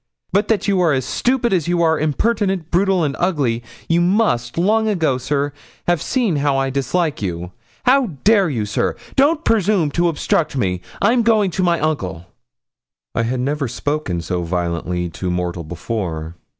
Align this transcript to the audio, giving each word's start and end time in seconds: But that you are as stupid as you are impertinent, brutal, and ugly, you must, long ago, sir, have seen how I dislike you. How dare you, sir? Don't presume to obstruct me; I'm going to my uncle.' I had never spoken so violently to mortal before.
But 0.33 0.47
that 0.47 0.67
you 0.67 0.79
are 0.81 0.93
as 0.93 1.05
stupid 1.05 1.53
as 1.53 1.67
you 1.67 1.83
are 1.83 1.99
impertinent, 1.99 2.71
brutal, 2.71 3.03
and 3.03 3.15
ugly, 3.19 3.61
you 3.87 4.01
must, 4.01 4.57
long 4.57 4.87
ago, 4.87 5.19
sir, 5.19 5.53
have 5.87 6.01
seen 6.01 6.37
how 6.37 6.57
I 6.57 6.71
dislike 6.71 7.21
you. 7.21 7.51
How 7.85 8.07
dare 8.23 8.49
you, 8.49 8.65
sir? 8.65 8.95
Don't 9.15 9.45
presume 9.45 9.91
to 9.91 10.07
obstruct 10.07 10.57
me; 10.57 10.81
I'm 11.03 11.21
going 11.21 11.51
to 11.51 11.61
my 11.61 11.79
uncle.' 11.79 12.25
I 13.13 13.21
had 13.21 13.41
never 13.41 13.67
spoken 13.67 14.21
so 14.21 14.41
violently 14.41 15.07
to 15.11 15.29
mortal 15.29 15.63
before. 15.63 16.35